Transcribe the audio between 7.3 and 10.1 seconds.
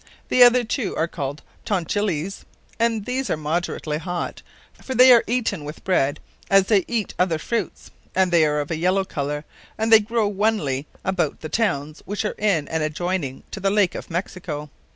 fruits, & they are of a yellow colour; and they